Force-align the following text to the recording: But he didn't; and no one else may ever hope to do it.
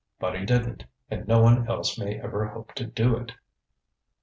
But 0.19 0.35
he 0.35 0.43
didn't; 0.47 0.85
and 1.11 1.27
no 1.27 1.43
one 1.43 1.67
else 1.69 1.95
may 1.95 2.19
ever 2.19 2.47
hope 2.47 2.73
to 2.73 2.87
do 2.87 3.15
it. 3.17 3.33